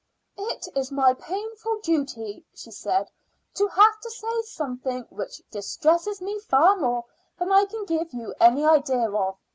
"It 0.35 0.67
is 0.75 0.91
my 0.91 1.13
painful 1.13 1.79
duty," 1.81 2.43
she 2.55 2.71
said, 2.71 3.11
"to 3.53 3.67
have 3.67 3.99
to 3.99 4.09
say 4.09 4.41
something 4.45 5.03
which 5.11 5.43
distresses 5.51 6.19
me 6.23 6.39
far 6.39 6.75
more 6.75 7.05
than 7.37 7.51
I 7.51 7.65
can 7.65 7.85
give 7.85 8.11
you 8.11 8.33
any 8.39 8.65
idea 8.65 9.11
of. 9.11 9.37